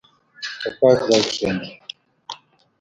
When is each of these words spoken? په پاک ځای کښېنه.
په 0.59 0.67
پاک 0.77 0.99
ځای 1.07 1.21
کښېنه. 1.29 1.67